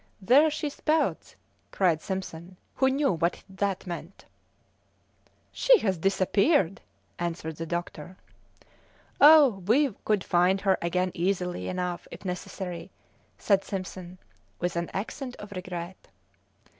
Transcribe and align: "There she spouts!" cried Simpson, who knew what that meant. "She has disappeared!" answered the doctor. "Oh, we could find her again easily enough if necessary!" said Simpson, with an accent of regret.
"There 0.19 0.49
she 0.49 0.71
spouts!" 0.71 1.35
cried 1.69 2.01
Simpson, 2.01 2.57
who 2.77 2.89
knew 2.89 3.11
what 3.11 3.43
that 3.47 3.85
meant. 3.85 4.25
"She 5.51 5.77
has 5.81 5.99
disappeared!" 5.99 6.81
answered 7.19 7.57
the 7.57 7.67
doctor. 7.67 8.17
"Oh, 9.19 9.59
we 9.67 9.93
could 10.05 10.23
find 10.23 10.61
her 10.61 10.79
again 10.81 11.11
easily 11.13 11.67
enough 11.67 12.07
if 12.09 12.25
necessary!" 12.25 12.89
said 13.37 13.63
Simpson, 13.63 14.17
with 14.57 14.75
an 14.75 14.89
accent 14.91 15.35
of 15.35 15.51
regret. 15.51 16.07